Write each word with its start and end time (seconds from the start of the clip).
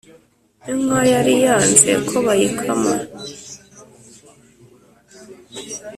Inka 0.71 1.01
yari 1.13 1.33
yanze 1.45 1.91
ko 2.07 2.15
bayikama 2.25 2.93